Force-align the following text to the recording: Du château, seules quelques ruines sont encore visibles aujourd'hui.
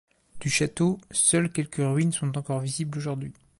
Du 0.39 0.49
château, 0.49 0.97
seules 1.11 1.51
quelques 1.51 1.75
ruines 1.75 2.11
sont 2.11 2.35
encore 2.35 2.59
visibles 2.61 2.97
aujourd'hui. 2.97 3.33